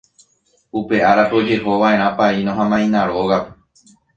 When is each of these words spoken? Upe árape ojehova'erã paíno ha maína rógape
Upe 0.79 0.97
árape 1.09 1.35
ojehova'erã 1.41 2.07
paíno 2.23 2.51
ha 2.57 2.65
maína 2.73 3.07
rógape 3.13 3.51